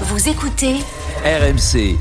Vous 0.00 0.28
écoutez 0.28 0.74
RMC, 1.24 1.96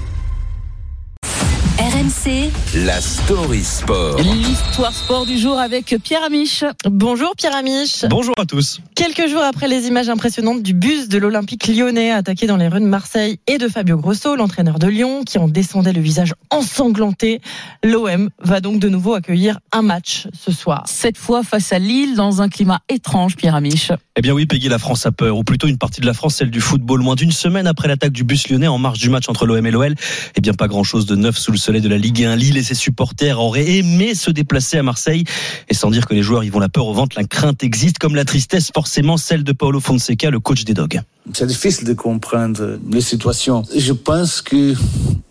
RMC 1.93 2.49
la 2.85 2.99
story 2.99 3.63
sport. 3.63 4.17
L'histoire 4.17 4.93
sport 4.93 5.27
du 5.27 5.37
jour 5.37 5.59
avec 5.59 5.95
Pierre 6.03 6.23
Amiche. 6.23 6.65
Bonjour 6.85 7.35
Pierre 7.37 7.55
Amiche. 7.55 8.05
Bonjour 8.09 8.33
à 8.39 8.45
tous. 8.45 8.79
Quelques 8.95 9.29
jours 9.29 9.43
après 9.43 9.67
les 9.67 9.85
images 9.87 10.09
impressionnantes 10.09 10.63
du 10.63 10.73
bus 10.73 11.07
de 11.07 11.19
l'Olympique 11.19 11.67
lyonnais 11.67 12.09
attaqué 12.11 12.47
dans 12.47 12.57
les 12.57 12.67
rues 12.67 12.79
de 12.79 12.87
Marseille 12.87 13.37
et 13.45 13.59
de 13.59 13.67
Fabio 13.67 13.97
Grosso, 13.97 14.35
l'entraîneur 14.35 14.79
de 14.79 14.87
Lyon, 14.87 15.23
qui 15.23 15.37
en 15.37 15.47
descendait 15.47 15.93
le 15.93 16.01
visage 16.01 16.33
ensanglanté, 16.49 17.41
l'OM 17.83 18.29
va 18.39 18.59
donc 18.59 18.79
de 18.79 18.89
nouveau 18.89 19.13
accueillir 19.13 19.59
un 19.71 19.83
match 19.83 20.27
ce 20.33 20.51
soir. 20.51 20.85
Cette 20.87 21.17
fois 21.17 21.43
face 21.43 21.73
à 21.73 21.79
Lille 21.79 22.15
dans 22.15 22.41
un 22.41 22.49
climat 22.49 22.79
étrange, 22.89 23.35
Pierre 23.35 23.53
Amiche. 23.53 23.91
Eh 24.15 24.21
bien 24.21 24.33
oui, 24.33 24.47
Peggy, 24.47 24.67
la 24.67 24.79
France 24.79 25.05
a 25.05 25.11
peur, 25.11 25.37
ou 25.37 25.43
plutôt 25.43 25.67
une 25.67 25.77
partie 25.77 26.01
de 26.01 26.07
la 26.07 26.13
France, 26.13 26.37
celle 26.37 26.49
du 26.49 26.61
football. 26.61 27.01
Moins 27.01 27.15
d'une 27.15 27.31
semaine 27.31 27.67
après 27.67 27.87
l'attaque 27.87 28.13
du 28.13 28.23
bus 28.23 28.49
lyonnais 28.49 28.67
en 28.67 28.79
marge 28.79 28.97
du 28.97 29.09
match 29.09 29.29
entre 29.29 29.45
l'OM 29.45 29.63
et 29.63 29.71
l'OL, 29.71 29.93
eh 30.35 30.41
bien 30.41 30.53
pas 30.53 30.67
grand-chose 30.67 31.05
de 31.05 31.15
neuf 31.15 31.37
sous 31.37 31.51
le 31.51 31.57
soleil 31.57 31.82
de 31.83 31.89
la 31.89 31.97
Ligue 31.97 32.23
1. 32.23 32.35
Lille 32.37 32.57
et 32.57 32.63
ses 32.63 32.73
supporters 32.73 33.39
auraient 33.39 33.69
aimé 33.77 34.15
se 34.15 34.31
déplacer 34.31 34.77
à 34.77 34.83
Marseille. 34.83 35.25
Et 35.69 35.73
sans 35.73 35.91
dire 35.91 36.07
que 36.07 36.13
les 36.13 36.23
joueurs 36.23 36.43
y 36.43 36.49
vont 36.49 36.59
la 36.59 36.69
peur 36.69 36.87
au 36.87 36.93
ventre, 36.93 37.15
la 37.17 37.25
crainte 37.25 37.63
existe, 37.63 37.99
comme 37.99 38.15
la 38.15 38.25
tristesse 38.25 38.71
forcément 38.73 39.17
celle 39.17 39.43
de 39.43 39.51
Paolo 39.51 39.79
Fonseca, 39.79 40.31
le 40.31 40.39
coach 40.39 40.63
des 40.63 40.73
Dogs. 40.73 41.01
C'est 41.33 41.45
difficile 41.45 41.85
de 41.85 41.93
comprendre 41.93 42.79
les 42.89 43.01
situations. 43.01 43.63
Je 43.75 43.93
pense 43.93 44.41
que 44.41 44.73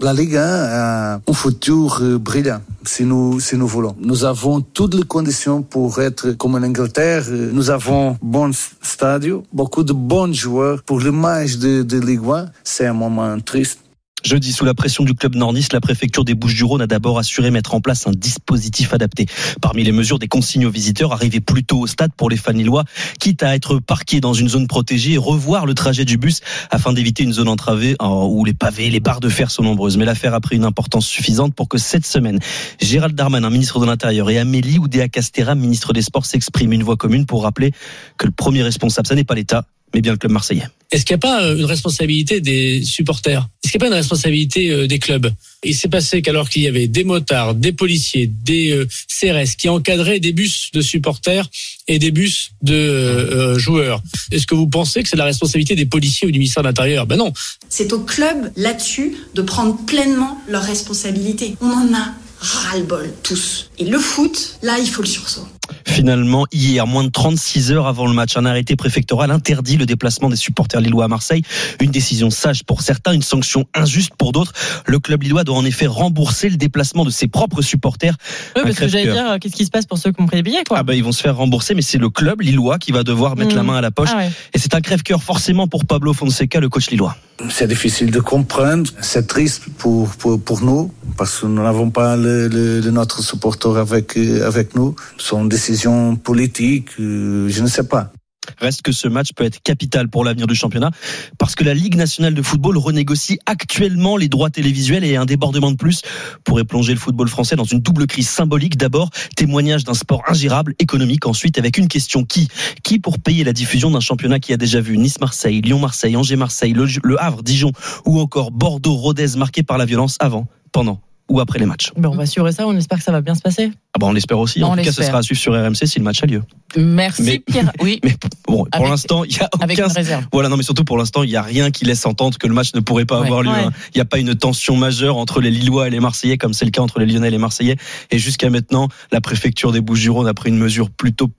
la 0.00 0.12
Ligue 0.12 0.36
1 0.36 0.40
a 0.40 1.14
un 1.26 1.32
futur 1.32 1.98
euh, 2.00 2.18
brillant 2.18 2.60
si 2.84 3.04
nous, 3.04 3.40
si 3.40 3.56
nous 3.56 3.66
voulons. 3.66 3.94
Nous 4.00 4.24
avons 4.24 4.60
toutes 4.60 4.94
les 4.94 5.04
conditions 5.04 5.62
pour 5.62 6.00
être 6.00 6.32
comme 6.32 6.54
en 6.54 6.62
Angleterre. 6.62 7.24
Nous 7.28 7.70
avons 7.70 8.16
bon 8.22 8.52
stade, 8.82 9.26
beaucoup 9.52 9.84
de 9.84 9.92
bons 9.92 10.32
joueurs. 10.34 10.82
Pour 10.82 11.00
match 11.00 11.56
de, 11.56 11.82
de 11.82 11.98
Ligue 11.98 12.26
1, 12.26 12.46
c'est 12.64 12.86
un 12.86 12.94
moment 12.94 13.38
triste. 13.40 13.78
Jeudi, 14.24 14.52
sous 14.52 14.64
la 14.64 14.74
pression 14.74 15.04
du 15.04 15.14
club 15.14 15.34
nordiste, 15.34 15.72
la 15.72 15.80
préfecture 15.80 16.24
des 16.24 16.34
Bouches-du-Rhône 16.34 16.82
a 16.82 16.86
d'abord 16.86 17.18
assuré 17.18 17.50
mettre 17.50 17.74
en 17.74 17.80
place 17.80 18.06
un 18.06 18.12
dispositif 18.12 18.94
adapté. 18.94 19.26
Parmi 19.60 19.82
les 19.82 19.92
mesures, 19.92 20.18
des 20.18 20.28
consignes 20.28 20.66
aux 20.66 20.70
visiteurs 20.70 21.12
arriver 21.12 21.40
plus 21.40 21.64
tôt 21.64 21.80
au 21.80 21.86
stade 21.86 22.12
pour 22.16 22.30
les 22.30 22.36
fans 22.36 22.52
lillois, 22.52 22.84
quitte 23.18 23.42
à 23.42 23.54
être 23.54 23.78
parqués 23.80 24.20
dans 24.20 24.32
une 24.32 24.48
zone 24.48 24.68
protégée 24.68 25.14
et 25.14 25.18
revoir 25.18 25.66
le 25.66 25.74
trajet 25.74 26.04
du 26.04 26.18
bus 26.18 26.40
afin 26.70 26.92
d'éviter 26.92 27.24
une 27.24 27.32
zone 27.32 27.48
entravée 27.48 27.96
où 28.00 28.44
les 28.44 28.54
pavés, 28.54 28.90
les 28.90 29.00
barres 29.00 29.20
de 29.20 29.28
fer 29.28 29.50
sont 29.50 29.64
nombreuses. 29.64 29.96
Mais 29.96 30.04
l'affaire 30.04 30.34
a 30.34 30.40
pris 30.40 30.56
une 30.56 30.64
importance 30.64 31.06
suffisante 31.06 31.54
pour 31.54 31.68
que 31.68 31.78
cette 31.78 32.06
semaine, 32.06 32.38
Gérald 32.80 33.14
Darmanin, 33.14 33.50
ministre 33.50 33.80
de 33.80 33.86
l'Intérieur, 33.86 34.30
et 34.30 34.38
Amélie 34.38 34.78
Oudéa-Castéra, 34.78 35.54
ministre 35.54 35.92
des 35.92 36.02
Sports, 36.02 36.26
s'expriment 36.26 36.72
une 36.72 36.84
voix 36.84 36.96
commune 36.96 37.26
pour 37.26 37.42
rappeler 37.42 37.72
que 38.18 38.26
le 38.26 38.32
premier 38.32 38.62
responsable, 38.62 39.06
ça 39.08 39.14
n'est 39.14 39.24
pas 39.24 39.34
l'État, 39.34 39.64
mais 39.94 40.00
bien 40.00 40.12
le 40.12 40.18
club 40.18 40.32
marseillais. 40.32 40.66
Est-ce 40.90 41.04
qu'il 41.04 41.14
n'y 41.14 41.20
a 41.20 41.26
pas 41.26 41.42
euh, 41.42 41.56
une 41.56 41.64
responsabilité 41.64 42.40
des 42.40 42.82
supporters? 42.84 43.48
Est-ce 43.64 43.72
qu'il 43.72 43.80
n'y 43.80 43.86
a 43.86 43.88
pas 43.88 43.94
une 43.94 44.00
responsabilité 44.00 44.70
euh, 44.70 44.86
des 44.86 44.98
clubs? 44.98 45.32
Il 45.64 45.76
s'est 45.76 45.88
passé 45.88 46.22
qu'alors 46.22 46.48
qu'il 46.50 46.62
y 46.62 46.68
avait 46.68 46.88
des 46.88 47.04
motards, 47.04 47.54
des 47.54 47.72
policiers, 47.72 48.26
des 48.26 48.70
euh, 48.72 48.88
CRS 49.08 49.56
qui 49.56 49.68
encadraient 49.68 50.18
des 50.18 50.32
bus 50.32 50.70
de 50.72 50.80
supporters 50.80 51.48
et 51.86 51.98
des 51.98 52.10
bus 52.10 52.50
de 52.62 52.74
euh, 52.74 53.58
joueurs, 53.58 54.02
est-ce 54.32 54.46
que 54.46 54.54
vous 54.54 54.66
pensez 54.66 55.02
que 55.02 55.08
c'est 55.08 55.16
la 55.16 55.24
responsabilité 55.24 55.76
des 55.76 55.86
policiers 55.86 56.26
ou 56.26 56.32
du 56.32 56.38
ministère 56.38 56.64
de 56.64 56.68
l'Intérieur? 56.68 57.06
Ben 57.06 57.16
non. 57.16 57.32
C'est 57.68 57.92
au 57.92 58.00
club 58.00 58.52
là-dessus 58.56 59.16
de 59.34 59.42
prendre 59.42 59.76
pleinement 59.86 60.38
leurs 60.48 60.64
responsabilités. 60.64 61.54
On 61.60 61.70
en 61.70 61.94
a 61.94 62.12
ras-le-bol 62.40 63.12
tous. 63.22 63.70
Et 63.78 63.84
le 63.84 63.98
foot, 64.00 64.58
là, 64.62 64.78
il 64.80 64.88
faut 64.88 65.02
le 65.02 65.08
sursaut. 65.08 65.46
Finalement, 65.86 66.46
hier, 66.52 66.86
moins 66.86 67.04
de 67.04 67.10
36 67.10 67.72
heures 67.72 67.86
avant 67.86 68.06
le 68.06 68.12
match, 68.12 68.36
un 68.36 68.44
arrêté 68.44 68.76
préfectoral 68.76 69.30
interdit 69.30 69.76
le 69.76 69.86
déplacement 69.86 70.28
des 70.28 70.36
supporters 70.36 70.80
lillois 70.80 71.04
à 71.04 71.08
Marseille. 71.08 71.42
Une 71.80 71.90
décision 71.90 72.30
sage 72.30 72.64
pour 72.64 72.82
certains, 72.82 73.12
une 73.12 73.22
sanction 73.22 73.66
injuste 73.74 74.12
pour 74.16 74.32
d'autres. 74.32 74.52
Le 74.86 74.98
club 74.98 75.22
lillois 75.22 75.44
doit 75.44 75.56
en 75.56 75.64
effet 75.64 75.86
rembourser 75.86 76.48
le 76.48 76.56
déplacement 76.56 77.04
de 77.04 77.10
ses 77.10 77.28
propres 77.28 77.62
supporters. 77.62 78.16
Oui, 78.56 78.62
parce 78.64 78.76
que 78.76 78.88
j'allais 78.88 79.12
dire, 79.12 79.36
qu'est-ce 79.40 79.56
qui 79.56 79.64
se 79.64 79.70
passe 79.70 79.86
pour 79.86 79.98
ceux 79.98 80.12
qui 80.12 80.20
ont 80.20 80.26
pris 80.26 80.36
les 80.36 80.42
billets, 80.42 80.64
quoi 80.66 80.78
Ah 80.78 80.82
bah 80.82 80.94
ils 80.94 81.04
vont 81.04 81.12
se 81.12 81.22
faire 81.22 81.36
rembourser, 81.36 81.74
mais 81.74 81.82
c'est 81.82 81.98
le 81.98 82.10
club 82.10 82.40
lillois 82.40 82.78
qui 82.78 82.92
va 82.92 83.02
devoir 83.02 83.36
mettre 83.36 83.54
la 83.54 83.62
main 83.62 83.76
à 83.76 83.80
la 83.80 83.90
poche. 83.90 84.10
Ah 84.12 84.18
ouais. 84.18 84.30
Et 84.54 84.58
c'est 84.58 84.74
un 84.74 84.80
crève-cœur 84.80 85.22
forcément 85.22 85.66
pour 85.68 85.84
Pablo 85.84 86.12
Fonseca, 86.12 86.60
le 86.60 86.68
coach 86.68 86.90
lillois. 86.90 87.16
C'est 87.50 87.66
difficile 87.66 88.10
de 88.10 88.20
comprendre. 88.20 88.90
C'est 89.00 89.26
triste 89.26 89.64
pour, 89.78 90.08
pour, 90.10 90.40
pour 90.40 90.62
nous 90.62 90.92
parce 91.16 91.40
que 91.40 91.46
nous 91.46 91.62
n'avons 91.62 91.90
pas 91.90 92.16
le, 92.16 92.80
notre 92.90 93.22
supporter 93.22 93.76
avec, 93.76 94.16
avec 94.16 94.74
nous. 94.74 94.94
Son 95.18 95.44
décision 95.44 96.16
politique, 96.16 96.88
euh, 97.00 97.48
je 97.48 97.62
ne 97.62 97.68
sais 97.68 97.86
pas. 97.86 98.12
Reste 98.58 98.82
que 98.82 98.90
ce 98.90 99.06
match 99.06 99.32
peut 99.34 99.44
être 99.44 99.62
capital 99.62 100.08
pour 100.08 100.24
l'avenir 100.24 100.48
du 100.48 100.54
championnat 100.56 100.90
parce 101.38 101.54
que 101.54 101.62
la 101.62 101.74
Ligue 101.74 101.94
nationale 101.94 102.34
de 102.34 102.42
football 102.42 102.76
renégocie 102.76 103.38
actuellement 103.46 104.16
les 104.16 104.28
droits 104.28 104.50
télévisuels 104.50 105.04
et 105.04 105.14
un 105.14 105.26
débordement 105.26 105.70
de 105.70 105.76
plus 105.76 106.02
pourrait 106.44 106.64
plonger 106.64 106.92
le 106.92 106.98
football 106.98 107.28
français 107.28 107.54
dans 107.54 107.64
une 107.64 107.78
double 107.80 108.06
crise 108.06 108.28
symbolique. 108.28 108.76
D'abord, 108.76 109.10
témoignage 109.36 109.84
d'un 109.84 109.94
sport 109.94 110.22
ingérable, 110.26 110.74
économique. 110.80 111.26
Ensuite, 111.26 111.56
avec 111.58 111.78
une 111.78 111.86
question 111.86 112.24
qui? 112.24 112.48
Qui 112.82 112.98
pour 112.98 113.20
payer 113.20 113.44
la 113.44 113.52
diffusion 113.52 113.90
d'un 113.92 114.00
championnat 114.00 114.40
qui 114.40 114.52
a 114.52 114.56
déjà 114.56 114.80
vu 114.80 114.98
Nice-Marseille, 114.98 115.60
Lyon-Marseille, 115.60 116.16
Angers-Marseille, 116.16 116.72
le, 116.72 116.86
le 117.04 117.22
Havre, 117.22 117.44
Dijon 117.44 117.70
ou 118.06 118.18
encore 118.18 118.50
Bordeaux-Rodez 118.50 119.36
marqués 119.36 119.62
par 119.62 119.78
la 119.78 119.84
violence 119.84 120.16
avant, 120.18 120.48
pendant 120.72 121.00
ou 121.28 121.40
après 121.40 121.58
les 121.58 121.64
matchs. 121.66 121.92
Ben, 121.96 122.10
on 122.10 122.16
va 122.16 122.26
suivre 122.26 122.50
ça, 122.50 122.66
on 122.66 122.76
espère 122.76 122.98
que 122.98 123.04
ça 123.04 123.12
va 123.12 123.22
bien 123.22 123.34
se 123.34 123.40
passer. 123.40 123.70
Ah 123.94 123.98
bah 123.98 124.06
on 124.06 124.12
l'espère 124.12 124.38
aussi. 124.38 124.62
En 124.62 124.72
On 124.72 124.76
tout 124.76 124.82
cas, 124.82 124.92
ce 124.92 125.02
sera 125.02 125.18
à 125.18 125.22
suivre 125.22 125.40
sur 125.40 125.52
RMC 125.54 125.86
si 125.86 125.98
le 125.98 126.04
match 126.04 126.22
a 126.22 126.26
lieu. 126.26 126.42
Merci 126.76 127.22
Mais- 127.22 127.38
Pierre. 127.38 127.72
Oui, 127.80 128.00
Mais 128.04 128.10
bon, 128.46 128.64
pour 128.64 128.68
Avec- 128.72 128.88
l'instant, 128.88 129.24
il 129.24 129.34
y 129.34 129.40
a 129.40 129.48
avec 129.60 129.78
aucun 129.78 129.88
une 129.88 129.94
réserve. 129.94 130.24
Voilà, 130.32 130.48
non, 130.50 130.56
mais 130.58 130.62
surtout 130.62 130.84
pour 130.84 130.98
l'instant, 130.98 131.22
il 131.22 131.30
n'y 131.30 131.36
a 131.36 131.42
rien 131.42 131.70
qui 131.70 131.84
laisse 131.86 132.04
entendre 132.04 132.36
que 132.38 132.46
le 132.46 132.52
match 132.52 132.74
ne 132.74 132.80
pourrait 132.80 133.06
pas 133.06 133.20
Ouais. 133.20 133.26
avoir 133.26 133.42
lieu. 133.42 133.50
Ouais. 133.50 133.64
hein. 133.64 133.70
Il 133.94 133.98
n'y 133.98 134.02
a 134.02 134.04
pas 134.04 134.18
une 134.18 134.34
tension 134.34 134.76
majeure 134.76 135.16
entre 135.16 135.40
les 135.40 135.50
Lillois 135.50 135.86
et 135.86 135.90
les 135.90 136.00
Marseillais, 136.00 136.36
comme 136.36 136.52
c'est 136.52 136.64
le 136.66 136.70
cas 136.70 136.82
entre 136.82 136.98
les 136.98 137.06
Lyonnais 137.06 137.28
et 137.28 137.30
les 137.30 137.38
Marseillais. 137.38 137.76
Et 138.10 138.18
jusqu'à 138.18 138.50
maintenant, 138.50 138.88
la 139.10 139.20
préfecture 139.22 139.72
des 139.72 139.80
Bouches-du-Rhône 139.80 140.26
a 140.28 140.34
pris 140.34 140.50
une 140.50 140.58
mesure 140.58 140.90
plutôt 140.90 141.30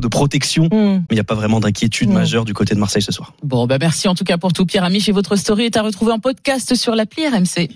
de 0.00 0.08
protection, 0.08 0.68
mais 0.72 0.76
Hmm. 0.96 1.04
il 1.10 1.14
n'y 1.14 1.20
a 1.20 1.24
pas 1.24 1.34
vraiment 1.36 1.60
d'inquiétude 1.60 2.08
Mm. 2.10 2.14
majeure 2.14 2.44
du 2.44 2.52
côté 2.54 2.74
de 2.74 2.80
Marseille 2.80 3.02
ce 3.02 3.12
soir. 3.12 3.32
Bon, 3.44 3.66
bah 3.66 3.76
merci 3.80 4.08
en 4.08 4.14
tout 4.14 4.24
cas 4.24 4.36
pour 4.36 4.52
tout, 4.52 4.66
Pierre 4.66 4.82
Amiche. 4.82 5.08
Et 5.08 5.12
votre 5.12 5.36
story 5.36 5.64
est 5.64 5.76
à 5.76 5.82
retrouver 5.82 6.10
en 6.12 6.18
podcast 6.18 6.74
sur 6.74 6.94
l'appli 6.96 7.26
RMC. 7.28 7.68